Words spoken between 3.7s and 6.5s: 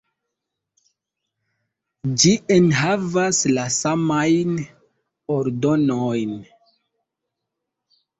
samajn ordonojn.